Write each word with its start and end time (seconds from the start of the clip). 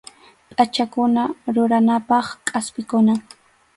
Pʼachakuna 0.55 1.23
ruranapaq 1.53 2.25
kʼaspikunam. 2.45 3.19